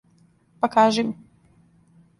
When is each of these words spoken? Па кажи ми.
Па 0.65 0.71
кажи 0.77 1.03
ми. 1.11 1.17